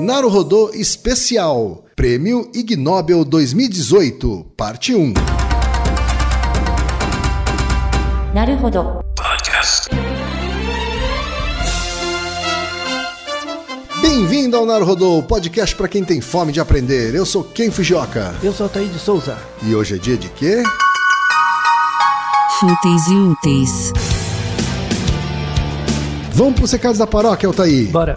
[0.00, 5.12] Naruhodô Especial Prêmio Ig Nobel 2018, Parte 1.
[8.34, 9.90] Naruhodô Podcast.
[14.00, 17.14] Bem-vindo ao Naruhodô, podcast para quem tem fome de aprender.
[17.14, 18.34] Eu sou Ken Fujioka.
[18.42, 19.36] Eu sou Ataí de Souza.
[19.62, 20.62] E hoje é dia de quê?
[22.58, 23.92] Fúteis e úteis.
[26.32, 27.84] Vamos para os recados da paróquia, Altaí.
[27.88, 28.16] Bora.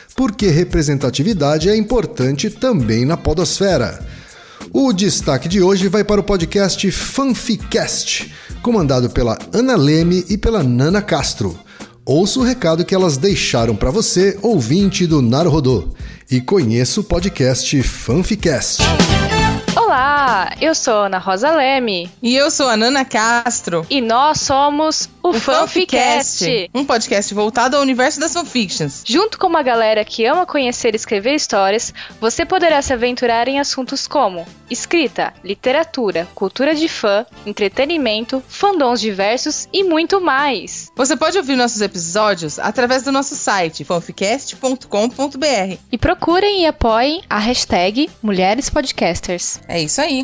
[0.21, 4.05] porque representatividade é importante também na podosfera.
[4.71, 10.61] O destaque de hoje vai para o podcast Fanficast, comandado pela Ana Leme e pela
[10.61, 11.59] Nana Castro.
[12.05, 15.87] Ouça o recado que elas deixaram para você, ouvinte do Naruhodô,
[16.29, 18.83] e conheça o podcast Fanficast.
[19.91, 23.85] Olá, eu sou Ana Rosa Leme E eu sou a Nana Castro.
[23.89, 26.69] e nós somos o, Fanficast.
[26.73, 29.03] um podcast voltado ao universo das fanfictions.
[29.05, 33.59] Junto com uma galera que ama conhecer e escrever histórias, você poderá se aventurar em
[33.59, 40.90] assuntos como escrita, literatura, cultura de fã, entretenimento, fandoms diversos e muito mais.
[41.01, 45.77] Você pode ouvir nossos episódios através do nosso site fanficast.com.br.
[45.91, 49.59] E procurem e apoiem a hashtag Mulheres Podcasters.
[49.67, 50.21] É isso aí.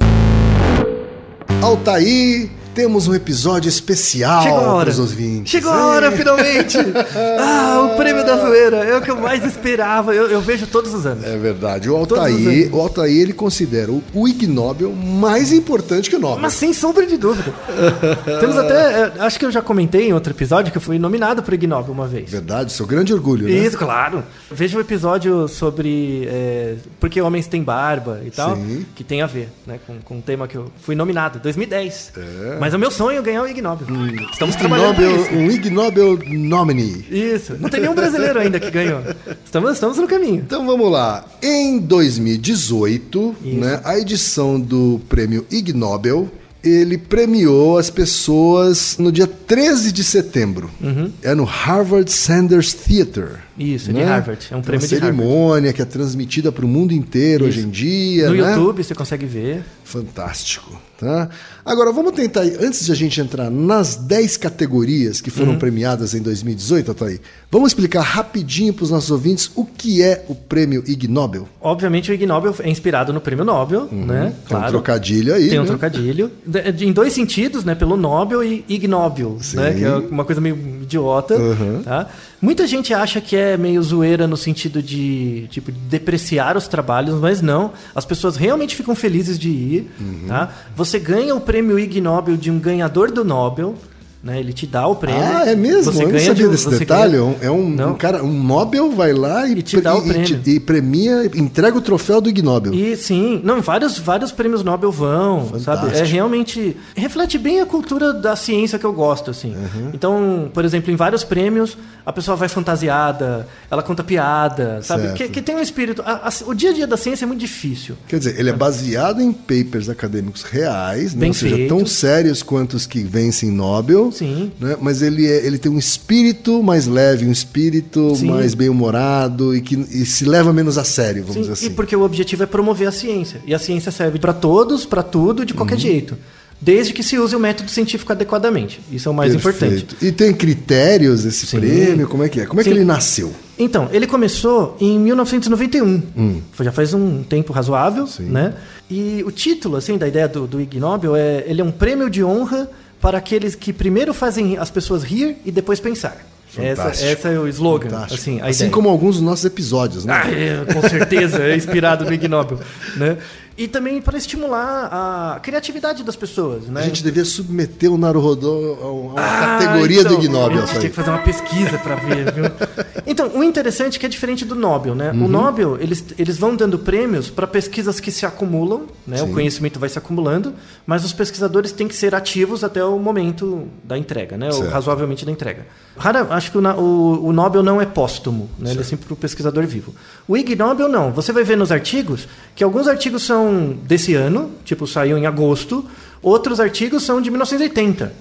[1.64, 4.86] Altair, temos um episódio especial Chegou a hora.
[4.86, 5.52] para os ouvintes.
[5.52, 6.78] Chegou a hora, finalmente!
[7.40, 8.78] ah, o prêmio da zoeira.
[8.78, 10.14] É o que eu mais esperava.
[10.14, 11.26] Eu, eu vejo todos os anos.
[11.26, 11.90] É verdade.
[11.90, 16.38] O Altair, o Altair ele considera o, o Ig Nobel mais importante que o Nobel.
[16.38, 17.52] Mas sem sombra de dúvida.
[18.40, 18.76] Temos até.
[18.76, 21.56] é, Acho que eu já comentei em outro episódio que eu fui nominado para o
[21.56, 22.30] Ig Nobel uma vez.
[22.30, 23.54] Verdade, seu grande orgulho, né?
[23.54, 24.24] Isso, claro.
[24.52, 28.86] Veja o episódio sobre é, por que homens têm barba e tal, Sim.
[28.96, 32.12] que tem a ver né, com, com um tema que eu fui nominado, 2010.
[32.16, 32.58] É.
[32.67, 33.88] Mas é o meu sonho ganhar o Ig Nobel.
[34.32, 35.34] Estamos Ig trabalhando Nobel, isso.
[35.34, 37.06] um Ig Nobel nominee.
[37.10, 37.56] Isso.
[37.60, 39.02] Não tem nenhum brasileiro ainda que ganhou.
[39.46, 40.44] Estamos, estamos no caminho.
[40.46, 41.26] Então vamos lá.
[41.42, 43.56] Em 2018, Isso.
[43.60, 46.30] né, a edição do prêmio Ig Nobel,
[46.64, 50.70] ele premiou as pessoas no dia 13 de setembro.
[50.82, 51.12] Uhum.
[51.22, 53.40] É no Harvard Sanders Theater.
[53.58, 54.48] Isso, de Harvard.
[54.52, 55.18] É um Uma prêmio de Harvard.
[55.18, 58.30] cerimônia que é transmitida para o mundo inteiro hoje em dia.
[58.30, 58.52] No né?
[58.52, 59.64] YouTube você consegue ver.
[59.84, 60.80] Fantástico.
[61.00, 61.30] Tá?
[61.64, 65.36] Agora, vamos tentar, antes de a gente entrar nas 10 categorias que Uhum.
[65.36, 67.20] foram premiadas em 2018, Ataí,
[67.52, 71.48] vamos explicar rapidinho para os nossos ouvintes o que é o prêmio Ig Nobel.
[71.62, 74.34] Obviamente o Ig Nobel é inspirado no prêmio Nobel, né?
[74.48, 75.68] Tem um trocadilho aí, Tem um né?
[75.68, 76.32] trocadilho.
[76.80, 77.76] Em dois sentidos, né?
[77.76, 79.74] Pelo Nobel e Ig Nobel, né?
[79.74, 81.84] Que é uma coisa meio idiota, Uhum.
[81.84, 82.08] tá?
[82.42, 87.42] Muita gente acha que é meio zoeira no sentido de, tipo, depreciar os trabalhos, mas
[87.42, 87.72] não.
[87.96, 90.26] As pessoas realmente ficam felizes de ir, Uhum.
[90.28, 90.52] tá?
[90.76, 93.76] Você ganha o prêmio Ig Nobel de um ganhador do Nobel,
[94.24, 94.40] né?
[94.40, 95.22] Ele te dá o prêmio.
[95.22, 95.92] Ah, é mesmo?
[95.92, 97.12] Você Eu não ganha sabia de- desse detalhe.
[97.14, 97.92] ganha- Um- É um, Não.
[97.92, 100.42] um cara, um Nobel vai lá e, E te dá o prêmio.
[100.46, 102.74] e premia, entrega o troféu do Ig Nobel.
[102.74, 105.60] E sim, não, vários, vários prêmios Nobel vão, sabe?
[105.60, 106.08] É Fantástico.
[106.10, 109.54] realmente reflete bem a cultura da ciência que eu gosto, assim.
[109.56, 109.92] Uhum.
[109.94, 115.14] Então, por exemplo, em vários prêmios a pessoa vai fantasiada, ela conta piada, sabe?
[115.14, 116.02] Que, que tem um espírito.
[116.06, 117.96] a- a- o dia a dia da ciência é muito difícil.
[118.08, 121.28] Quer dizer, ele é baseado em papers acadêmicos reais, né?
[121.28, 121.76] Ou seja, feito.
[121.76, 124.07] tão sérios quanto os que vencem Nobel.
[124.12, 124.52] Sim.
[124.60, 124.76] Né?
[124.82, 128.28] Mas ele, é- ele tem um espírito mais leve, um espírito Sim.
[128.32, 131.66] mais bem-humorado e que e se leva menos a sério, vamos Sim, dizer assim.
[131.68, 133.42] E porque o objetivo é promover a ciência.
[133.46, 135.58] E a ciência serve para todos, para tudo, de Uhum.
[135.58, 136.18] qualquer jeito.
[136.60, 138.82] Desde que se use o método científico adequadamente.
[138.92, 139.84] Isso é o mais importante.
[139.86, 139.96] Perfeito.
[140.04, 141.60] E tem critérios esse Sim.
[141.60, 142.08] prêmio?
[142.08, 142.46] Como é que é?
[142.48, 142.76] Como é que Sim.
[142.78, 143.32] ele nasceu?
[143.60, 146.42] Então, ele começou em 1991.
[146.60, 148.08] Já faz um tempo razoável, Hum.
[148.08, 148.24] Sim.
[148.24, 148.54] né?
[148.90, 151.44] E o título, assim, da ideia do, do Ig Nobel é...
[151.48, 152.68] Ele é um prêmio de honra
[153.08, 156.18] para aqueles que primeiro fazem as pessoas rir e depois pensar.
[156.58, 158.14] Essa, essa é o slogan, Fantástico.
[158.16, 160.14] assim, assim como alguns dos nossos episódios, né?
[160.14, 162.60] Ah, é, com certeza, é inspirado no Ig Nobel,
[162.98, 163.16] né?
[163.58, 166.82] E também para estimular a criatividade das pessoas, né?
[166.82, 170.58] A gente devia submeter o Naruhodô a uma Ah, categoria então, do Ig Nobel.
[170.62, 172.44] A gente tinha que fazer uma pesquisa para ver, viu?
[173.10, 175.12] Então, o interessante é que é diferente do Nobel, né?
[175.12, 175.26] Uhum.
[175.26, 179.24] O Nobel, eles, eles vão dando prêmios para pesquisas que se acumulam, né?
[179.24, 180.54] O conhecimento vai se acumulando,
[180.86, 184.48] mas os pesquisadores têm que ser ativos até o momento da entrega, né?
[184.48, 184.72] Ou Certo.
[184.72, 185.66] razoavelmente da entrega.
[185.96, 188.72] Rara, acho que o, o- o Nobel não é póstumo, né?
[188.72, 189.96] ele é sempre para o pesquisador vivo.
[190.28, 191.12] O Ig Nobel não.
[191.14, 193.47] Você vai ver nos artigos que alguns artigos são
[193.84, 195.86] desse ano, tipo saiu em agosto,
[196.22, 198.14] outros artigos são de 1980.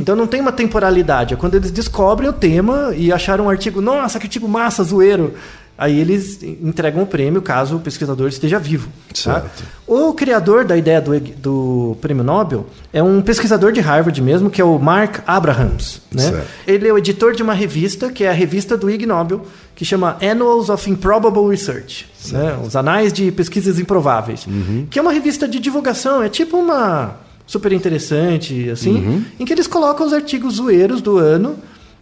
[0.00, 1.34] Então não tem uma temporalidade.
[1.34, 5.34] É quando eles descobrem o tema e acharam um artigo, nossa, que artigo massa, zoeiro.
[5.78, 8.88] Aí eles entregam o prêmio caso o pesquisador esteja vivo.
[9.30, 9.44] tá?
[9.86, 14.60] O criador da ideia do, do prêmio Nobel é um pesquisador de Harvard mesmo, que
[14.60, 16.02] é o Mark Abrahams.
[16.10, 16.22] Né?
[16.22, 16.48] Certo.
[16.66, 19.46] Ele é o editor de uma revista, que é a revista do Ig Nobel,
[19.76, 22.06] que chama Annals of Improbable Research.
[22.32, 22.58] Né?
[22.66, 24.46] Os Anais de Pesquisas Improváveis.
[24.90, 27.14] Que é uma revista de divulgação, é tipo uma
[27.46, 31.56] super interessante, assim, em que eles colocam os artigos zoeiros do ano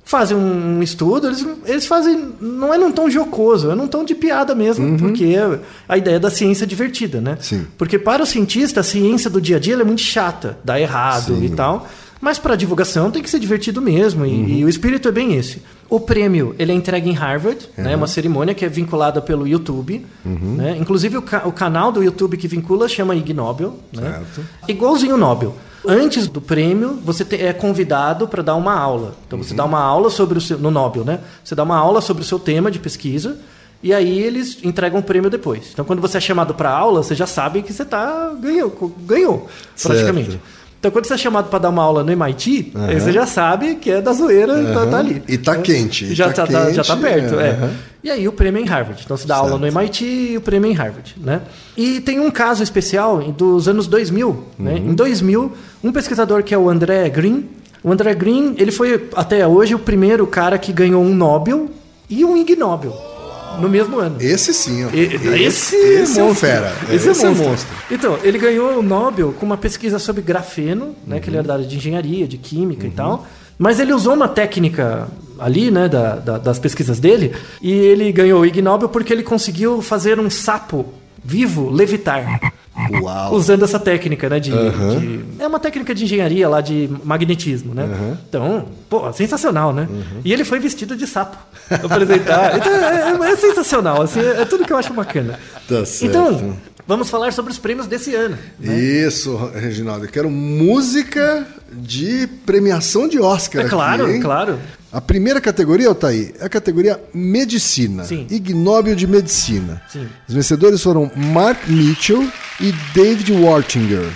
[0.07, 2.33] fazem um estudo, eles, eles fazem.
[2.41, 5.59] Não é num tom jocoso, é num tom de piada mesmo, porque é
[5.89, 7.37] a ideia da ciência é divertida, né?
[7.41, 7.67] Sim.
[7.77, 11.35] Porque para o cientista, a ciência do dia a dia é muito chata, dá errado
[11.35, 11.45] Sim.
[11.45, 11.89] e tal.
[12.21, 15.63] Mas para divulgação tem que ser divertido mesmo, e, e o espírito é bem esse.
[15.89, 20.05] O prêmio ele é entregue em Harvard, né, uma cerimônia que é vinculada pelo YouTube.
[20.25, 20.77] Né?
[20.81, 23.79] Inclusive o, ca- o canal do YouTube que vincula chama Ig Nobel.
[23.93, 24.23] Né?
[24.67, 25.55] Igualzinho o Nobel.
[25.87, 29.15] Antes do prêmio, você é convidado para dar uma aula.
[29.27, 30.59] Então você dá uma aula sobre o seu.
[30.59, 31.21] No Nobel, né?
[31.45, 33.39] Você dá uma aula sobre o seu tema de pesquisa.
[33.83, 35.69] E aí eles entregam o prêmio depois.
[35.73, 38.71] Então quando você é chamado para aula, você já sabe que você tá ganhou,
[39.07, 39.47] ganhou
[39.81, 40.31] praticamente.
[40.33, 40.43] Certo.
[40.87, 43.75] Então quando você é chamado para dar uma aula no MIT, aí você já sabe
[43.75, 45.21] que é da zoeira, então tá ali.
[45.27, 45.63] E tá né?
[45.63, 47.71] quente, Já tá tá, tá- já tá quente, perto, é, é.
[48.05, 49.03] E aí o prêmio é em Harvard.
[49.05, 51.41] Então você dá aula no MIT e o prêmio é em Harvard, né?
[51.77, 54.75] E tem um caso especial dos anos 2000, né?
[54.75, 54.91] Uhum.
[54.91, 55.53] Em 2000,
[55.83, 57.47] um pesquisador que é o André Green,
[57.83, 61.69] o André Green, ele foi até hoje o primeiro cara que ganhou um Nobel
[62.09, 63.16] e um Ig Nobel
[63.61, 64.17] no mesmo ano.
[64.21, 64.89] Esse sim, ó.
[64.93, 66.47] E- Esse, esse é um monstro.
[66.49, 66.73] fera.
[66.91, 67.49] Esse, Esse é é monstro.
[67.49, 67.77] monstro.
[67.91, 71.21] Então, ele ganhou o Nobel com uma pesquisa sobre grafeno, né, Uhum.
[71.23, 73.27] que ele era da área de engenharia, de química e tal.
[73.59, 75.09] Mas ele usou uma técnica
[75.39, 77.33] ali, né, da- da- das pesquisas dele,
[77.63, 80.87] e ele ganhou o Ig Nobel porque ele conseguiu fazer um sapo
[81.27, 82.53] vivo levitar.
[83.01, 83.35] Uau.
[83.35, 84.39] Usando essa técnica, né?
[84.39, 87.89] De, de- é uma técnica de engenharia lá de magnetismo, né?
[88.29, 89.89] Então, pô, sensacional, né?
[90.25, 91.37] E ele foi vestido de sapo
[91.71, 92.57] apresentar.
[92.59, 95.41] Então, é, é sensacional, assim, é, é tudo que eu acho bacana.
[95.67, 96.05] Tá certo.
[96.11, 96.57] Então,
[96.87, 98.37] vamos falar sobre os prêmios desse ano.
[98.61, 100.05] Isso, Reginaldo.
[100.05, 103.63] Eu quero música de premiação de Oscar.
[103.63, 104.21] É aqui, claro, hein?
[104.21, 104.59] claro.
[104.97, 108.05] A primeira categoria, Altair, é a categoria Medicina.
[108.05, 108.25] Sim.
[108.25, 109.83] De Medicina.
[109.93, 110.07] Sim.
[110.27, 112.27] Os vencedores foram Mark Mitchell
[112.59, 114.11] e David Wartinger,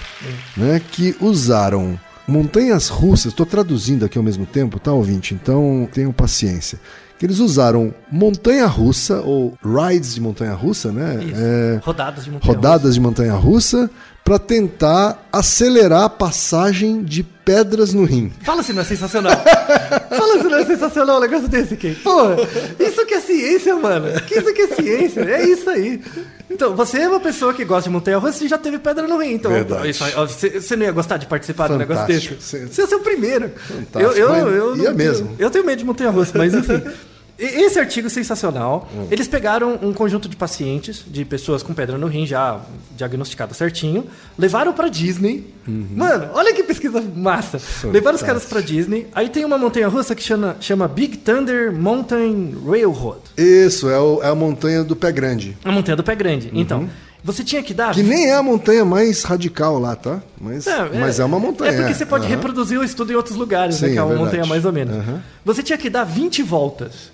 [0.56, 3.27] né, que usaram montanhas russas.
[3.27, 5.35] Estou traduzindo aqui ao mesmo tempo, tá, ouvinte?
[5.35, 6.81] Então tenham paciência.
[7.19, 11.23] Que eles usaram montanha russa, ou rides de montanha russa, né?
[11.23, 11.35] Isso.
[11.37, 13.91] É, Rodadas de montanha rodadas de montanha russa,
[14.25, 18.32] para tentar acelerar a passagem de pedras no rim.
[18.44, 19.32] Fala se não é sensacional.
[20.08, 21.94] Fala se não é sensacional um negócio desse aqui.
[21.96, 22.20] Pô,
[22.78, 24.06] isso que é ciência, mano.
[24.31, 25.20] Isso que é ciência.
[25.22, 26.00] É isso aí.
[26.49, 29.19] Então, você é uma pessoa que gosta de montanha russa você já teve pedra no
[29.19, 29.32] rim.
[29.32, 29.52] Então,
[29.84, 30.05] isso
[30.61, 32.34] você, não ia gostar de participar um negócio desse?
[32.34, 33.50] Você- Você ia ser o primeiro.
[33.56, 35.34] Fantástico, Eu, eu, eu, ia mesmo.
[35.38, 36.82] Eu tenho medo de montanha russa, mas enfim.
[37.40, 38.87] Esse artigo é sensacional.
[38.94, 39.06] Hum.
[39.10, 42.60] Eles pegaram um conjunto de pacientes, de pessoas com pedra no rim já
[42.96, 44.04] diagnosticada certinho,
[44.38, 45.52] levaram pra Disney.
[45.66, 45.87] Uhum.
[45.96, 47.58] Mano, olha que pesquisa massa.
[47.88, 49.06] Levaram os caras pra Disney.
[49.14, 53.20] Aí tem uma montanha russa que chama, chama Big Thunder Mountain Railroad.
[53.38, 55.56] Isso, é, o- é a montanha do pé grande.
[55.64, 56.50] A montanha do pé grande.
[56.52, 56.88] Então,
[57.25, 57.88] você tinha que dar.
[57.88, 57.94] Uhum.
[57.94, 60.20] Que nem é a montanha mais radical lá, tá?
[60.40, 61.70] Mas é, mas é, uma montanha.
[61.72, 62.34] É porque você pode Aham.
[62.34, 63.88] reproduzir o estudo em outros lugares, né?
[63.88, 64.26] Sim, Que é é uma verdade.
[64.36, 64.94] montanha mais ou menos.
[64.96, 65.22] Aham.
[65.44, 67.10] Você tinha que dar 20 voltas.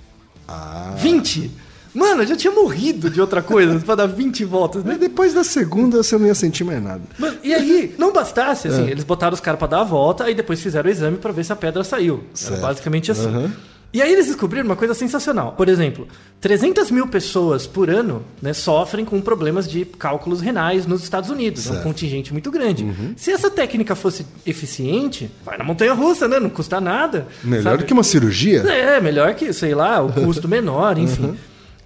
[0.48, 0.94] Ah.
[0.96, 1.50] 20?
[1.94, 4.90] Mano, eu já tinha morrido de outra coisa pra dar 20 voltas, né?
[4.92, 7.00] Mas depois da segunda você não ia sentir mais nada.
[7.18, 8.70] Mano, e aí, não bastasse, É.
[8.70, 11.32] assim, eles botaram os caras pra dar a volta, aí depois fizeram o exame pra
[11.32, 12.22] ver se a pedra saiu.
[12.34, 12.52] Certo.
[12.58, 13.26] Era basicamente assim.
[13.28, 13.52] Aham.
[13.96, 15.52] E aí eles descobriram uma coisa sensacional.
[15.52, 16.06] Por exemplo,
[16.42, 21.64] 300 mil pessoas por ano né, sofrem com problemas de cálculos renais nos Estados Unidos.
[21.64, 21.78] É um Certo.
[21.78, 21.92] Uhum.
[21.92, 22.86] contingente muito grande.
[23.16, 26.38] Se essa técnica fosse eficiente, vai na montanha russa, né?
[26.38, 27.26] Não custa nada.
[27.42, 27.78] Melhor sabe?
[27.78, 28.60] do que uma cirurgia?
[28.70, 31.28] É, melhor que, sei lá, o custo menor, enfim.
[31.28, 31.36] Uhum.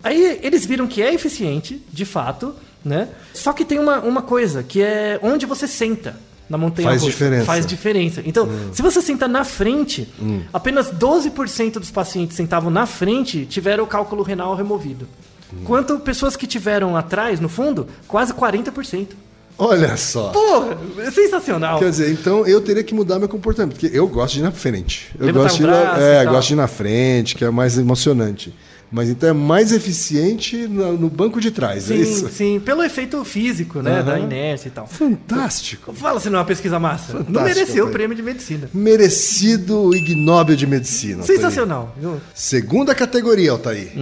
[0.02, 3.08] Aí eles viram que é eficiente, de fato, né?
[3.32, 6.16] Só que tem uma, uma coisa, que é onde você senta
[6.50, 7.12] na montanha Faz russa.
[7.12, 7.42] diferença.
[7.42, 7.46] Hum.
[7.46, 8.22] Faz diferença.
[8.26, 10.08] Então, se você senta na frente,
[10.52, 15.06] apenas 12% dos pacientes sentavam na frente tiveram o cálculo renal removido.
[15.52, 15.58] Hum.
[15.64, 19.08] Quanto pessoas que tiveram atrás, no fundo, quase 40%.
[19.56, 20.30] Olha só.
[20.30, 21.78] Porra, é sensacional.
[21.78, 24.50] Quer dizer, então eu teria que mudar meu comportamento, porque eu gosto de ir na
[24.50, 25.10] frente.
[25.18, 27.50] Eu Levantar gosto de o ir, na, é, gosto de ir na frente, que é
[27.50, 28.54] mais emocionante.
[28.92, 32.28] Mas então é mais eficiente no, banco de trás, é Sim, isso?
[32.30, 34.00] sim, pelo efeito físico, né?
[34.00, 34.02] Aham.
[34.04, 34.86] Da inércia e tal.
[34.88, 35.92] Fantástico.
[35.92, 37.12] Fala se não é uma pesquisa massa.
[37.14, 37.92] não Fantástico, mereceu o Altair.
[37.92, 38.68] prêmio de medicina.
[38.74, 41.20] Merecido o Ig Nobel de Medicina.
[41.20, 41.36] Altair.
[41.38, 41.94] Sensacional.
[42.00, 42.20] viu?
[42.34, 43.92] Segunda categoria, Altair.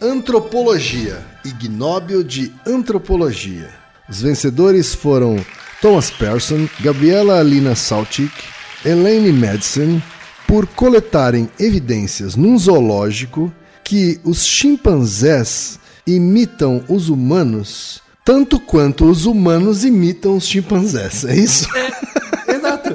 [0.00, 1.24] Antropologia.
[1.44, 3.68] Ig Nobel de Antropologia.
[4.08, 5.36] Os vencedores foram
[5.80, 8.32] Thomas Persson, Gabriela Alina Saltic,
[8.84, 10.02] Elaine Madsen,
[10.46, 13.52] por coletarem evidências num zoológico
[13.88, 21.24] que os chimpanzés imitam os humanos tanto quanto os humanos imitam os chimpanzés.
[21.24, 21.66] É isso?
[22.46, 22.94] Exato.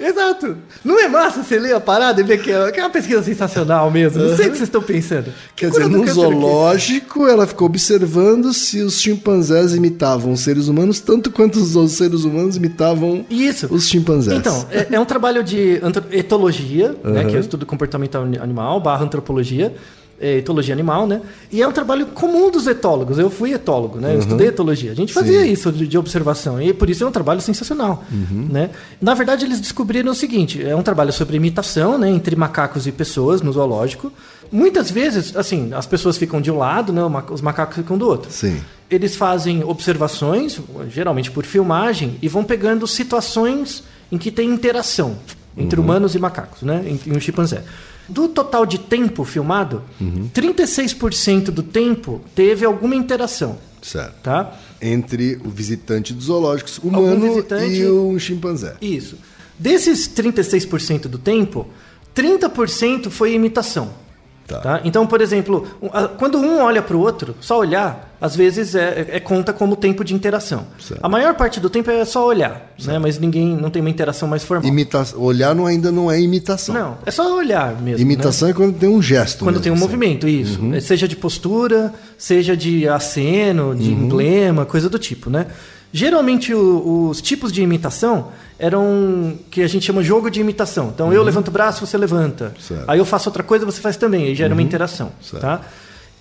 [0.00, 0.56] Exato.
[0.84, 3.22] Não é massa você ler a parada e ver que é, que é uma pesquisa
[3.22, 4.20] sensacional mesmo?
[4.20, 5.32] Não sei o que vocês estão pensando.
[5.54, 6.20] Quer dizer, num câncer aqui.
[6.20, 12.24] zoológico, ela ficou observando se os chimpanzés imitavam os seres humanos tanto quanto os seres
[12.24, 13.68] humanos imitavam Isso.
[13.72, 14.36] os chimpanzés.
[14.38, 18.80] Então, é, é um trabalho de etologia, né, que é o estudo comportamental ani- animal,
[18.80, 19.72] barra antropologia,
[20.20, 21.20] é, etologia animal, né?
[21.50, 23.18] E é um trabalho comum dos etólogos.
[23.18, 24.14] Eu fui etólogo, né?
[24.14, 24.92] Eu estudei etologia.
[24.92, 25.52] A gente fazia Sim.
[25.52, 28.04] isso de, de observação e por isso é um trabalho sensacional,
[28.50, 28.70] né?
[29.00, 32.92] Na verdade, eles descobriram o seguinte: é um trabalho sobre imitação, né, entre macacos e
[32.92, 34.12] pessoas no zoológico.
[34.50, 37.02] Muitas vezes, assim, as pessoas ficam de um lado, né?
[37.30, 38.30] Os macacos ficam do outro.
[38.30, 38.60] Sim.
[38.90, 45.16] Eles fazem observações, geralmente por filmagem, e vão pegando situações em que tem interação
[45.56, 46.82] entre humanos e macacos, né?
[46.86, 47.62] Em, em um chimpanzé.
[48.08, 49.82] Do total de tempo filmado,
[50.34, 54.14] 36% do tempo teve alguma interação, Certo.
[54.22, 54.52] tá?
[54.80, 58.76] Entre o visitante dos zoológicos humano visitante- e o chimpanzé.
[58.80, 59.16] Isso.
[59.58, 61.66] Desses 36% do tempo,
[62.14, 63.90] 30% foi imitação.
[64.46, 64.60] Tá.
[64.60, 64.80] Tá.
[64.84, 65.66] Então, por exemplo,
[66.16, 69.76] quando um olha para o outro, só olhar, às vezes é, é- é conta como
[69.76, 70.66] tempo de interação.
[70.80, 71.00] Certo.
[71.04, 72.98] A maior parte do tempo é só olhar, né?
[72.98, 74.68] mas ninguém não tem uma interação mais formal.
[74.68, 75.04] Imita...
[75.16, 76.74] Olhar não, ainda não é imitação.
[76.74, 77.98] Não, é só olhar mesmo.
[77.98, 78.02] né?
[78.02, 79.38] Imitação é quando tem um gesto.
[79.44, 79.82] Quando mesmo, tem um assim.
[79.84, 80.60] movimento, isso.
[80.60, 80.74] Uhum.
[80.74, 85.46] É, Seja de postura, seja de aceno, de emblema, coisa do tipo, né?
[85.92, 90.90] Geralmente o- os tipos de imitação eram que a gente chama jogo de imitação.
[90.94, 92.46] Então eu levanto o braço, você levanta.
[92.46, 92.50] Uhum.
[92.60, 92.80] Certo.
[92.80, 92.84] Uhum.
[92.88, 94.24] Aí eu faço outra coisa, você faz também.
[94.26, 95.40] Aí gera uma interação, Certo.
[95.42, 95.60] tá?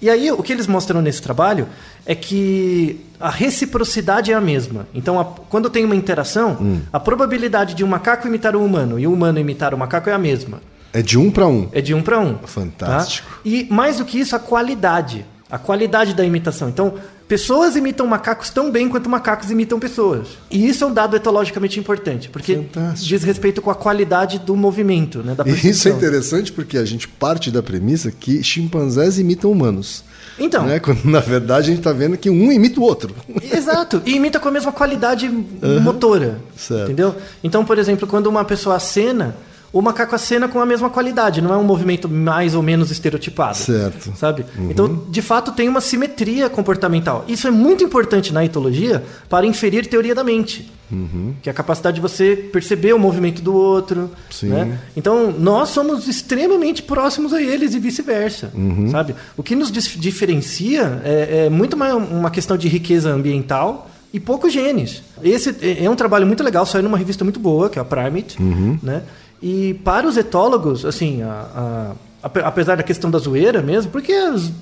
[0.02, 1.68] E aí o que eles mostram nesse trabalho
[2.06, 4.88] é que a reciprocidade é a mesma.
[4.94, 6.82] Então a- quando tem uma interação, Hum.
[6.94, 10.14] a probabilidade de um macaco imitar um humano e um humano imitar o macaco é
[10.14, 10.62] a mesma.
[10.94, 11.68] É de um para um.
[11.72, 12.38] É de um para um.
[12.46, 13.30] Fantástico.
[13.30, 13.40] tá?
[13.44, 15.26] E mais do que isso, a qualidade.
[15.50, 16.70] A qualidade da imitação.
[16.70, 16.94] Então,
[17.28, 20.28] pessoas imitam macacos tão bem quanto macacos imitam pessoas.
[20.50, 23.08] E isso é um dado etologicamente importante, porque Fantástico.
[23.08, 27.08] diz respeito com a qualidade do movimento, né, da isso é interessante porque a gente
[27.08, 30.04] parte da premissa que chimpanzés imitam humanos.
[30.40, 30.80] Então, Né?
[30.80, 33.14] Quando na verdade a gente está vendo que um imita o outro.
[33.52, 35.28] Exato, e imita com a mesma qualidade
[35.82, 36.40] motora.
[36.56, 36.84] Certo.
[36.84, 37.16] Entendeu?
[37.44, 39.36] Então, por exemplo, quando uma pessoa acena,
[39.72, 43.58] o macaco acena com a mesma qualidade, não é um movimento mais ou menos estereotipado.
[43.58, 44.14] Certo.
[44.16, 44.46] Sabe?
[44.70, 47.26] Então, de fato, tem uma simetria comportamental.
[47.28, 50.72] Isso é muito importante na etologia para inferir teoria da mente.
[51.42, 54.10] Que é a capacidade de você perceber o movimento do outro.
[54.30, 54.48] Sim.
[54.48, 54.80] Né?
[54.96, 58.52] Então, nós somos extremamente próximos a eles e vice-versa.
[58.90, 59.14] Sabe?
[59.36, 64.54] O que nos diferencia é, é muito mais uma questão de riqueza ambiental e poucos
[64.54, 65.04] genes.
[65.22, 67.86] Esse é é um trabalho muito legal, saiu numa revista muito boa, que é a
[67.86, 68.42] Primate.
[68.82, 69.04] Né?
[69.42, 71.92] E para os etólogos, assim, a- a-
[72.24, 74.14] ape- apesar da questão da zoeira mesmo, porque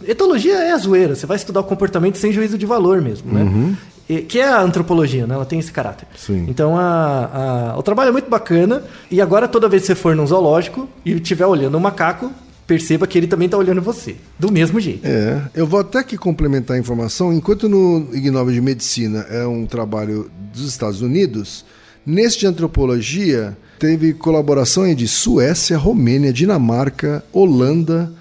[0.05, 3.75] etologia é a zoeira, você vai estudar o comportamento sem juízo de valor mesmo, né?
[4.09, 5.33] E- que é a antropologia, né?
[5.33, 6.07] Ela tem esse caráter.
[6.17, 6.45] Sim.
[6.47, 8.83] Então a- o trabalho é muito bacana.
[9.09, 12.31] E agora, toda vez que você for num zoológico e estiver olhando um macaco,
[12.67, 14.15] perceba que ele também está olhando você.
[14.37, 15.01] Do mesmo jeito.
[15.05, 17.31] É, eu vou até aqui complementar a informação.
[17.33, 21.63] Enquanto no Ig Nobel de Medicina é um trabalho dos Estados Unidos,
[22.05, 28.11] neste de antropologia teve colaboração de Suécia, Romênia, Dinamarca, Holanda,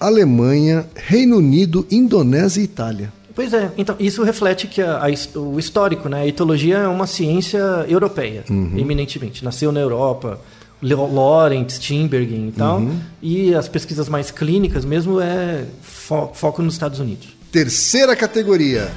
[0.00, 3.12] Alemanha, Reino Unido, Indonésia e Itália.
[3.34, 6.20] Pois é, então isso reflete que a- a o histórico, né?
[6.22, 7.58] A etologia é uma ciência
[7.88, 9.44] europeia, eminentemente.
[9.44, 10.38] Nasceu na Europa,
[10.80, 12.82] Lawrence, Steenbergen e tal.
[13.22, 17.28] E as pesquisas mais clínicas mesmo é fo- foco nos Estados Unidos.
[17.50, 18.90] Terceira categoria,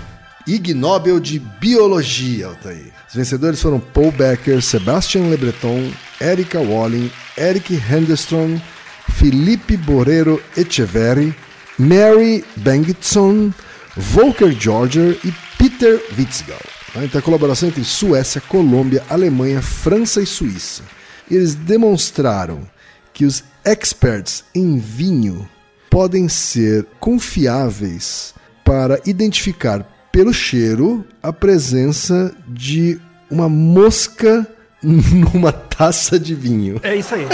[0.46, 2.94] Ig Nobel de Biologia, Altair.
[3.10, 8.60] Os vencedores foram Paul Becker, Sebastian Le Breton, Erika Walling, Eric Henderson,
[9.14, 11.34] Felipe Borrero Echeverri,
[11.80, 13.54] Mary Bengtson,
[13.96, 16.60] Volker Georger e Peter Witzgal.
[16.94, 17.06] Tá?
[17.06, 20.84] Então, a colaboração entre Suécia, Colômbia, Alemanha, França e Suíça.
[21.32, 22.68] Eles demonstraram
[23.14, 25.48] que os experts em vinho
[25.90, 28.34] podem ser confiáveis
[28.64, 34.48] para identificar pelo cheiro a presença de uma mosca
[34.82, 36.80] numa taça de vinho.
[36.82, 37.28] É isso aí.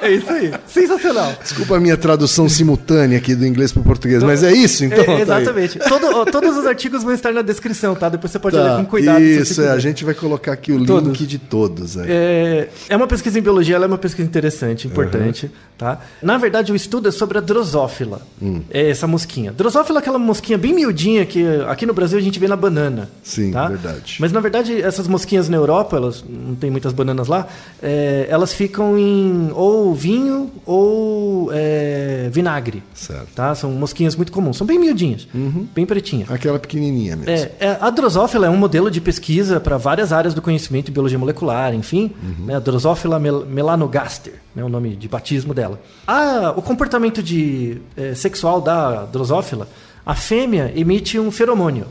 [0.00, 0.52] É isso aí.
[0.66, 1.34] Sensacional.
[1.42, 4.98] Desculpa a minha tradução simultânea aqui do inglês para o português, mas é isso então?
[5.00, 5.22] É, tá aí.
[5.22, 5.78] exatamente.
[5.78, 8.08] Todo- ó, todos os artigos vão estar na descrição, tá?
[8.08, 9.20] Depois você pode ler Tá, com cuidado.
[9.22, 11.18] isso, é, a gente vai colocar aqui o link Todos.
[11.18, 11.96] de todos.
[11.96, 12.04] É.
[12.08, 16.00] É, é uma pesquisa em biologia, ela é uma pesquisa interessante, importante, tá?
[16.22, 18.60] Na verdade, o estudo é sobre a drosófila, Hum.
[18.70, 19.52] é essa mosquinha.
[19.52, 23.08] Drosófila é aquela mosquinha bem miudinha que aqui no Brasil a gente vê na banana.
[23.22, 23.68] Sim, tá?
[23.68, 24.16] verdade.
[24.20, 27.46] Mas na verdade, essas mosquinhas na Europa, elas não tem muitas bananas lá,
[27.82, 29.15] é, elas ficam em
[29.54, 32.82] ou vinho ou é, vinagre.
[32.94, 33.28] Certo.
[33.34, 33.54] Tá?
[33.54, 35.66] São mosquinhas muito comuns, são bem miudinhas, Uhum.
[35.74, 36.30] bem pretinhas.
[36.30, 37.30] Aquela pequenininha mesmo.
[37.30, 40.92] É, é, a drosófila é um modelo de pesquisa para várias áreas do conhecimento de
[40.92, 42.10] biologia molecular, enfim.
[42.44, 45.80] Né, a drosófila mel melanogaster, né, o nome de batismo dela.
[46.06, 49.68] A- o comportamento de, eh, sexual da drosófila,
[50.04, 51.86] a fêmea emite um feromônio,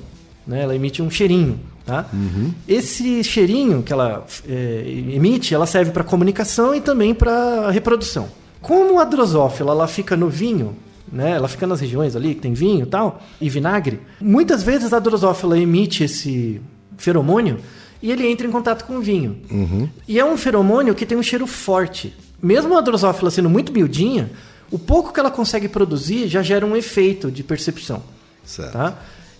[0.47, 1.59] né, ela emite um cheirinho.
[1.85, 2.09] Tá?
[2.67, 8.27] Esse cheirinho que ela eh, emite, ela serve para comunicação e também para reprodução.
[8.59, 10.75] Como a drosófila ela fica no vinho,
[11.11, 11.31] né?
[11.31, 13.99] Ela fica nas regiões ali que tem vinho e tal, e vinagre.
[14.19, 16.59] Muitas vezes a drosófila emite esse
[16.97, 17.59] feromônio
[18.01, 19.37] e ele entra em contato com o vinho.
[20.07, 22.15] E é um feromônio que tem um cheiro forte.
[22.41, 24.31] Mesmo a drosófila sendo muito miudinha,
[24.71, 28.01] o pouco que ela consegue produzir já gera um efeito de percepção.
[28.43, 28.73] Certo.
[28.73, 28.97] Tá?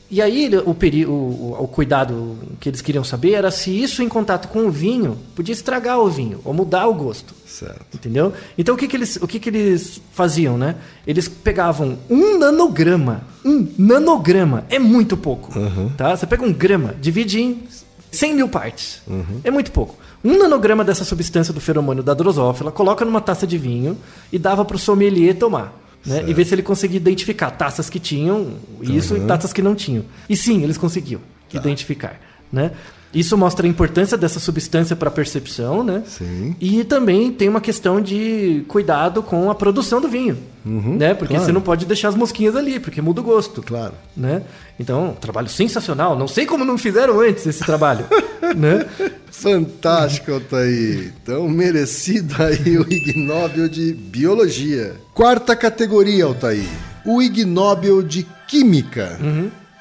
[0.09, 4.03] E aí o, peri- o, o- o cuidado que eles queriam saber era se isso
[4.03, 7.33] em contato com o vinho podia estragar o vinho ou mudar o gosto.
[7.45, 7.85] Certo.
[7.93, 8.31] Entendeu?
[8.57, 10.75] Então o que, que, eles, o que, que eles faziam, né?
[11.07, 13.24] Eles pegavam um nanograma.
[13.43, 14.65] Um nanograma.
[14.69, 15.51] É muito pouco.
[15.97, 16.15] Tá?
[16.15, 17.63] Você pega um grama, divide em
[18.12, 19.01] 100 mil partes.
[19.43, 19.95] É muito pouco.
[20.24, 23.97] Um nanograma dessa substância do feromônio da drosófila, coloca numa taça de vinho
[24.31, 25.85] e dava para o sommelier tomar.
[26.05, 26.24] Né?
[26.27, 30.05] E ver se ele conseguia identificar taças que tinham isso e taças que não tinham.
[30.29, 31.21] E sim, eles conseguiam
[31.53, 32.19] identificar.
[32.51, 32.71] Né?
[33.15, 36.03] Isso mostra a importância dessa substância para a percepção, né?
[36.05, 36.53] Sim.
[36.60, 41.13] E também tem uma questão de cuidado com a produção do vinho, né?
[41.13, 41.45] Porque claro.
[41.45, 43.63] você não pode deixar as mosquinhas ali, porque muda o gosto.
[43.63, 43.93] Claro.
[44.17, 44.41] Né?
[44.77, 46.17] Então, um trabalho sensacional.
[46.17, 48.05] Não sei como não fizeram antes esse trabalho,
[48.55, 48.86] né?
[49.31, 51.13] Fantástico, Altair.
[51.24, 54.95] Então, merecido aí o Ig Nobel de Biologia.
[55.13, 56.67] Quarta categoria, Altair.
[57.05, 59.17] O Ig Nobel de Química.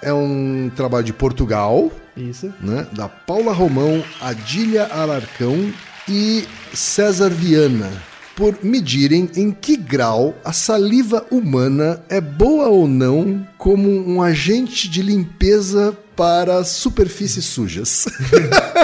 [0.01, 2.53] É um trabalho de Portugal, Isso.
[2.61, 2.87] né?
[2.93, 5.73] Da Paula Romão, Adília Alarcão
[6.09, 7.91] e César Viana.
[8.37, 14.89] Por medirem em que grau a saliva humana é boa ou não como um agente
[14.89, 18.07] de limpeza para superfícies sujas.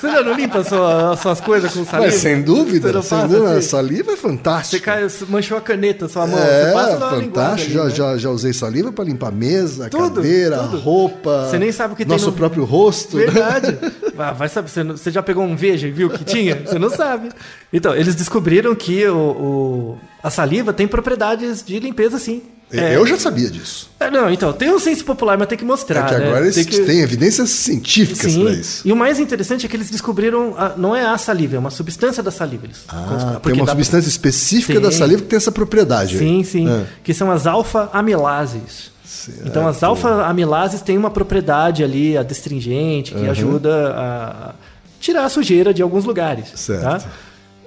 [0.00, 2.10] Você já não limpa sua, as suas coisas com saliva?
[2.10, 3.68] Mas sem dúvida, Você sem dúvida, assim?
[3.68, 4.92] saliva é Você fantástica.
[4.92, 6.38] cai, manchou a caneta, sua mão.
[6.38, 7.38] é, você fantástico.
[7.70, 7.90] ali, já, né?
[7.90, 10.78] já, já usei saliva para limpar a mesa, Tudo, cadeira, tudo.
[10.78, 11.48] roupa.
[11.50, 13.16] Você nem sabe o que tem nosso no- próprio rosto.
[13.18, 13.26] né?
[13.26, 13.78] Verdade.
[14.14, 16.62] Vai, vai saber, você, você já pegou um veja e viu que tinha?
[16.66, 17.30] Você não sabe.
[17.72, 22.42] Então, eles descobriram que o, o- a saliva tem propriedades de limpeza, sim.
[22.72, 23.90] É, Eu já sabia disso.
[23.98, 26.06] é, não, então, tem um senso popular, mas tem que mostrar.
[26.06, 26.26] É que né?
[26.28, 28.44] agora eles Tem que- têm evidências científicas Sim.
[28.44, 28.86] para isso.
[28.86, 31.70] E o mais interessante é que eles descobriram, a- não é a saliva, é uma
[31.70, 32.66] substância da saliva.
[32.66, 34.82] Eles Ah, tem porque uma substância específica Tem.
[34.82, 36.14] da saliva que tem essa propriedade.
[36.14, 36.18] aí.
[36.20, 36.68] Sim, sim.
[36.68, 36.84] Ah.
[37.02, 38.90] Que são as alfa-amilases.
[39.04, 39.42] Certo.
[39.46, 44.54] Então, as alfa-amilases têm uma propriedade ali adstringente que ajuda a
[45.00, 46.46] tirar a sujeira de alguns lugares.
[46.54, 46.82] Certo.
[46.82, 47.00] Tá?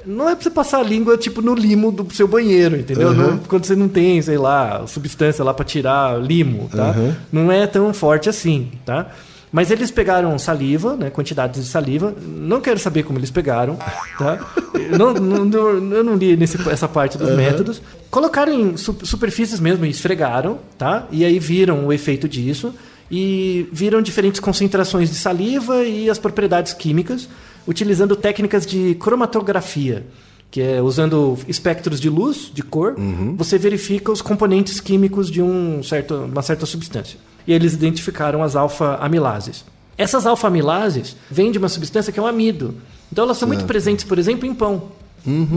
[0.05, 3.09] Não é pra você passar a língua, tipo, no limo do seu banheiro, entendeu?
[3.09, 3.13] Uhum.
[3.15, 6.93] Não- quando você não tem, sei lá, substância lá pra tirar limo, tá?
[6.97, 7.13] Uhum.
[7.31, 9.07] Não é tão forte assim, tá?
[9.51, 11.11] Mas eles pegaram saliva, né?
[11.11, 12.11] Quantidades de saliva.
[12.25, 13.77] Não quero saber como eles pegaram,
[14.17, 14.39] tá?
[14.73, 15.13] Eu não,
[15.45, 17.79] não- eu não li nesse- essa parte dos métodos.
[18.09, 21.05] Colocaram em su- superfícies mesmo e esfregaram, tá?
[21.11, 22.73] E aí viram o efeito disso.
[23.11, 27.29] E viram diferentes concentrações de saliva e as propriedades químicas,
[27.67, 30.05] utilizando técnicas de cromatografia
[30.53, 32.93] que é usando espectros de luz, de cor,
[33.35, 37.17] você verifica os componentes químicos de um certo, uma certa substância.
[37.47, 39.65] E eles identificaram as alfa-amilases.
[39.97, 42.75] Essas alfa-amilases vêm de uma substância que é o amido.
[43.11, 44.91] Então elas são muito presentes, por exemplo, em pão.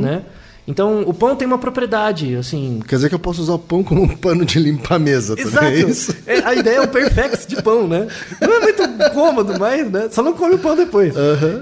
[0.01, 0.23] Né?
[0.67, 3.85] Então o pão tem uma propriedade, assim, Quer dizer que eu posso usar o pão
[3.85, 5.67] como um pano de limpar a mesa também, Exato.
[5.67, 6.17] é isso?
[6.27, 8.09] É, a ideia é o perfex de pão, né?
[8.41, 8.83] Não é muito
[9.15, 10.09] cômodo, mas né?
[10.11, 11.15] só não come o pão depois.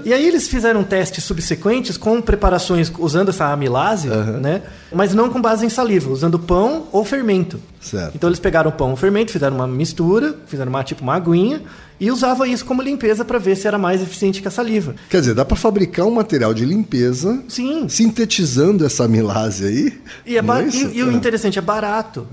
[0.03, 4.63] E aí eles fizeram testes subsequentes com preparações usando essa amilase, né?
[4.91, 7.59] Mas não com base em saliva, usando pão ou fermento.
[7.85, 8.15] Certo.
[8.15, 11.61] Então eles pegaram o pão ou fermento, fizeram uma mistura, fizeram uma tipo uma aguinha
[11.99, 14.95] e usava isso como limpeza para ver se era mais eficiente que a saliva.
[15.09, 17.87] Quer dizer, dá para fabricar um material de limpeza Sim.
[17.87, 20.01] sintetizando essa amilase aí.
[20.25, 20.41] E, é é
[20.73, 21.13] e- e o É.
[21.13, 22.27] interessante é barato.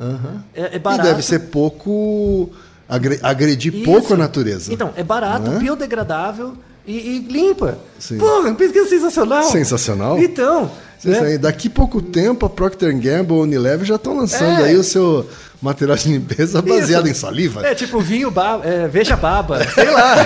[0.54, 1.06] É, é barato.
[1.08, 2.50] E deve ser pouco.
[2.88, 3.84] agre- agredir Isso.
[3.84, 4.72] pouco a natureza.
[4.72, 5.58] Então, é barato, é?
[5.58, 6.54] biodegradável,
[6.86, 7.78] e, e limpa.
[7.98, 8.18] Sim.
[8.18, 9.42] Porra, pesquisa sensacional.
[9.44, 10.18] Sensacional.
[10.18, 11.38] Então, Isso né?
[11.38, 14.64] daqui pouco tempo a Procter Gamble, Unilever já estão lançando É.
[14.64, 15.26] aí o seu
[15.60, 17.64] material de limpeza baseado em saliva.
[17.64, 20.16] É tipo vinho baba, é, veja baba, sei lá.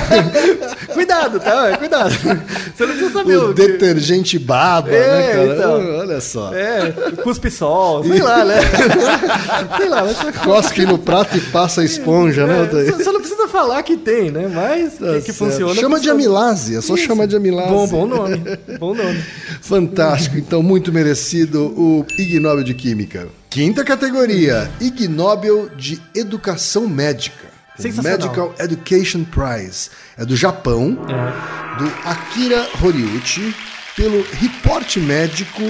[0.94, 1.68] cuidado, tá?
[1.72, 2.10] É, Cuidado.
[2.10, 5.54] Você não precisa saber o o que- detergente baba, É, né, cara?
[5.54, 5.98] então.
[5.98, 6.54] Olha só.
[6.54, 6.90] É,
[7.22, 8.54] cuspe sol, sei lá, né?
[9.76, 12.66] sei lá, mas Cospe no prato e passa a esponja, né?
[12.88, 14.48] é, só, só não precisa falar que tem, né?
[14.48, 15.38] Mas Tá que, que certo.
[15.38, 15.74] funciona.
[15.74, 17.06] Chama de amilase, é só Isso.
[17.06, 17.70] chamar de amilase.
[17.70, 18.42] Bom, bom nome.
[18.78, 19.22] Bom nome.
[19.60, 23.28] Fantástico, então muito merecido o Ig Nobel de Química.
[23.50, 27.46] Quinta categoria, Ig Nobel de Educação Médica.
[28.02, 29.90] Medical Education Prize.
[30.16, 31.78] É do Japão, É.
[31.78, 33.54] do Akira Horiuchi,
[33.94, 35.60] pelo reporte médico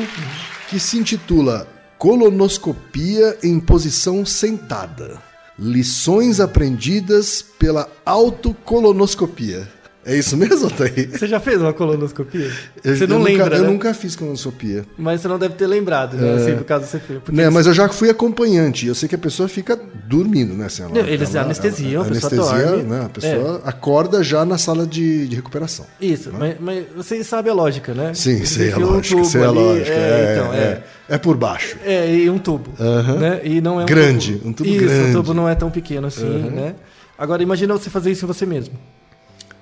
[0.69, 1.67] que se intitula
[1.99, 5.19] Colonoscopia em posição sentada.
[5.59, 9.76] Lições aprendidas pela autocolonoscopia.
[10.07, 11.11] É isso mesmo, Altair?
[11.11, 12.49] Você já fez uma colonoscopia?
[12.85, 13.66] Eu- você não lembra, nunca, né?
[13.66, 14.85] Eu nunca fiz colonoscopia.
[14.97, 16.35] Mas você não deve ter lembrado, né?
[16.35, 17.19] Assim, por causa que você fez.
[17.25, 18.87] Porque Né, mas eu já fui acompanhante.
[18.87, 20.66] Eu sei que a pessoa fica dormindo, né?
[20.66, 22.83] Assim, ela- eles ela- anestesiam, ela- a pessoa anestesia, dorme.
[22.85, 23.03] né?
[23.05, 25.85] A pessoa acorda já na sala de, de recuperação.
[26.01, 28.14] Isso, mas, mas você sabe a lógica, né?
[28.14, 29.90] Sim, Eles sei a um lógica, tubo sei a lógica.
[29.90, 30.59] É, É, então, é.
[30.59, 30.83] é.
[31.09, 31.77] É por baixo.
[31.85, 32.71] É, e um tubo.
[32.81, 33.14] Aham.
[33.16, 33.40] Né?
[33.45, 34.49] E não é um Grande, tubo.
[34.49, 35.11] um tubo isso, grande.
[35.11, 36.75] o tubo não é tão pequeno assim, né?
[37.19, 38.75] Agora imagina você fazer isso em você mesmo.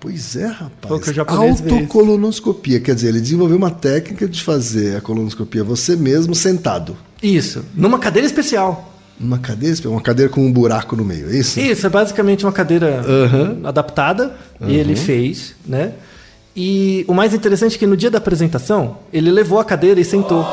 [0.04, 1.10] Pois é, rapaz.
[1.10, 1.20] Que.
[1.20, 2.78] Autocolonoscopia.
[2.78, 6.96] Quer dizer, ele desenvolveu uma técnica de fazer a colonoscopia você mesmo sentado.
[7.22, 8.92] Isso, numa cadeira especial.
[9.18, 11.58] Numa cadeira, uma cadeira com um buraco no meio, é isso?
[11.58, 13.60] Isso, é basicamente uma cadeira Aham.
[13.64, 15.92] adaptada, e ele fez, né?
[16.54, 20.04] E o mais interessante é que no dia da apresentação, ele levou a cadeira e
[20.04, 20.44] sentou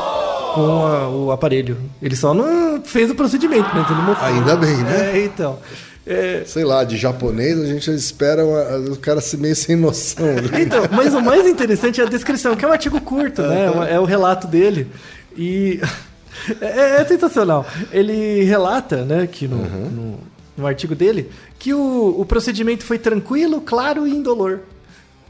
[0.54, 1.76] com a- o aparelho.
[2.00, 4.28] Ele só não fez o procedimento, mas ele mostrou.
[4.28, 5.12] Ainda bem, né?
[5.18, 5.58] É, então.
[6.06, 10.26] É, Sei lá, de japonês a gente espera uma- o cara se meio sem noção.
[10.26, 10.60] né?
[10.62, 13.66] Então, mas o mais interessante é a descrição, que é um artigo curto, né?
[13.90, 14.88] É o relato dele.
[15.36, 15.80] E
[16.60, 17.64] é, é sensacional.
[17.92, 20.18] Ele relata, né, que no, no,
[20.56, 24.60] no artigo dele, que o, o procedimento foi tranquilo, claro e indolor.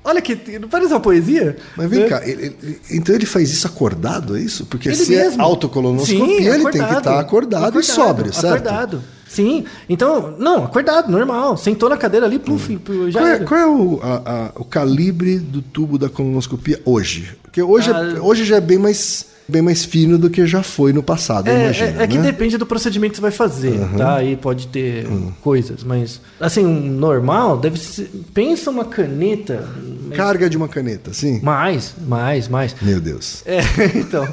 [0.05, 0.59] Olha que.
[0.59, 1.57] Não parece uma poesia?
[1.77, 2.09] Mas vem Né?
[2.09, 4.65] cá, ele- ele- então ele faz isso acordado, é isso?
[4.67, 5.41] Porque Ele se mesmo.
[5.41, 8.47] é autocolonoscopia, Sim, ele tem que estar acordado, e sóbrio, certo?
[8.47, 9.03] Acordado.
[9.33, 9.65] Sim.
[9.89, 11.57] Então, não, acordado, normal.
[11.57, 15.39] Sentou na cadeira ali, pluf, já Qual é, qual é o, a- a- o calibre
[15.39, 17.35] do tubo da colonoscopia hoje?
[17.43, 20.63] Porque hoje, é- Ah, hoje já é bem mais, bem mais fino do que já
[20.63, 22.01] foi no passado, É, imagino.
[22.01, 22.25] é, é que né?
[22.25, 24.17] depende do procedimento que você vai fazer, tá?
[24.17, 25.07] Aí pode ter
[25.41, 28.11] coisas, mas assim, um normal deve ser.
[28.35, 29.67] Pensa uma caneta.
[30.09, 31.41] mas- Carga de uma caneta, sim?
[31.43, 32.75] Mais, mais, mais.
[32.83, 33.43] Meu Deus.
[33.47, 33.61] É,
[33.97, 34.27] então.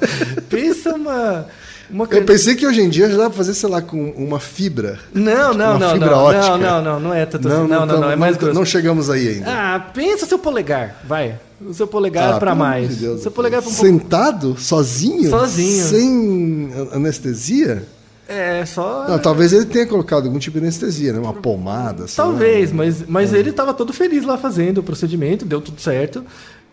[0.50, 1.46] pensa uma.
[1.90, 4.40] Uma Eu pensei que hoje em dia já dá pra fazer, sei lá, com uma
[4.40, 5.00] fibra.
[5.14, 6.50] Não, não, uma não, fibra não, ótica.
[6.50, 7.58] não, não, não, não é tanto assim.
[7.58, 8.54] Não, não, não, tamo- é mais grosso.
[8.54, 9.46] Não chegamos aí ainda.
[9.48, 11.36] Ah, pensa seu polegar, vai.
[11.66, 12.90] O seu polegar Ah, pelo amor mais.
[12.90, 13.22] de Deus.
[13.22, 13.88] seu polegar pra um pouco.
[13.88, 14.56] Sentado?
[14.58, 15.30] Sozinho?
[15.30, 15.84] Sozinho.
[15.86, 17.84] Sem anestesia?
[18.28, 19.08] É, só.
[19.10, 21.20] Não, talvez ele tenha colocado algum tipo de anestesia, né?
[21.20, 22.08] Uma pomada.
[22.08, 22.30] sei lá.
[22.30, 23.40] Talvez, mas, mas É.
[23.40, 26.24] ele estava todo feliz lá fazendo o procedimento, deu tudo certo.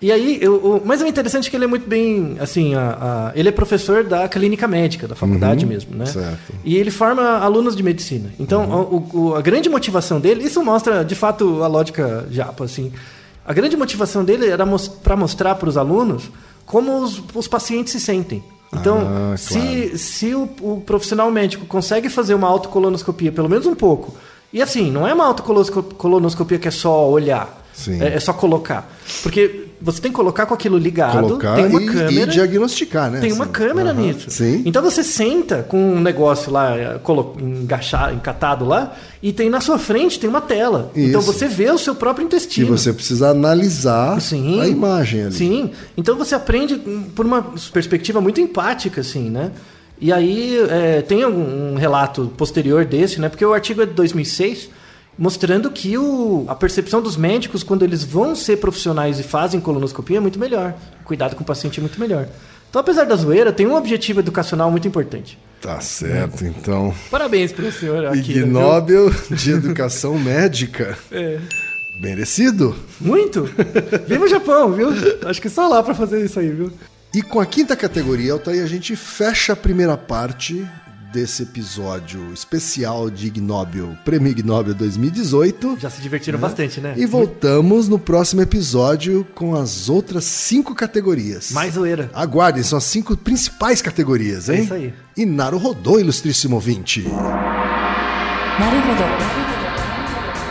[0.01, 3.31] E aí, eu, o, mas o interessante é que ele é muito bem, assim, a,
[3.31, 6.05] a- ele é professor da clínica médica, da faculdade mesmo, né?
[6.05, 6.13] Uhum.
[6.13, 6.51] certo.
[6.51, 6.59] Uhum.
[6.65, 8.31] E ele forma alunos de medicina.
[8.39, 12.93] Então, o- o- a grande motivação dele, isso mostra, de fato, a lógica japa, assim.
[13.47, 14.67] A grande motivação dele era
[15.03, 16.31] para mostrar para os alunos
[16.67, 18.45] como os, os pacientes se sentem.
[18.75, 18.99] Então,
[19.33, 19.99] Ah, se, claro.
[19.99, 24.15] se o, o profissional médico consegue fazer uma autocolonoscopia, pelo menos um pouco,
[24.53, 27.65] e assim, não é uma autocolonoscopia que é só olhar,
[28.01, 28.91] é, é só colocar.
[29.23, 32.11] Porque você tem que colocar com aquilo ligado, Colocar tem uma e, câmera.
[32.11, 33.21] e diagnosticar, né?
[33.21, 34.31] Tem uma câmera nisso.
[34.31, 34.63] Sim.
[34.65, 36.99] Então você senta com um negócio lá eh,
[37.41, 40.91] engaixado, encatado lá, e tem na sua frente tem uma tela.
[40.95, 41.33] Então Isso.
[41.33, 42.77] você vê o seu próprio E intestino.
[42.77, 44.61] você precisa analisar Sim.
[44.61, 45.33] a imagem ali.
[45.35, 45.71] Sim.
[45.97, 46.77] Então você aprende
[47.15, 49.51] por uma perspectiva muito empática, assim, né?
[50.01, 53.29] E aí é, tem um relato posterior desse, né?
[53.29, 54.69] Porque o artigo é de 2006,
[55.19, 60.19] mostrando que o, a percepção dos médicos quando eles vão ser profissionais e fazem colonoscopia
[60.19, 60.75] é muito melhor.
[61.01, 62.29] O cuidado com o paciente é muito melhor.
[62.69, 65.39] Então, apesar da zoeira, tem um objetivo educacional muito importante.
[65.61, 66.95] Tá certo, então.
[67.11, 68.33] Parabéns pro senhor aqui.
[68.33, 70.99] Ig Nobel de Educação Médica.
[71.11, 71.39] É.
[72.01, 72.77] Merecido.
[73.01, 73.49] Muito!
[74.07, 74.89] Viva o Japão, viu?
[75.25, 76.71] Acho que só lá pra fazer isso aí, viu?
[77.15, 80.67] E com a quinta categoria, Altair, a gente fecha a primeira parte
[81.13, 85.79] desse episódio especial de Nobel, Prêmio Nobel 2018.
[85.79, 86.43] Já se divertiram né?
[86.43, 86.95] bastante, né?
[86.97, 91.51] E voltamos no próximo episódio com as outras cinco categorias.
[91.53, 92.11] Mais zoeira.
[92.15, 94.61] Aguardem, são as cinco principais categorias, é hein?
[94.61, 94.95] É isso aí.
[95.17, 97.03] E Naru Rodô, ilustríssimo ouvinte.
[97.03, 99.05] Naru Rodô.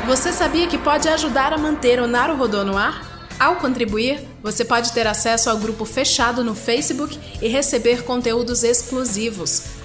[0.08, 3.14] Você sabia que pode ajudar a manter o Naru Rodô no ar?
[3.40, 9.85] Ao contribuir, você pode ter acesso ao grupo fechado no Facebook e receber conteúdos exclusivos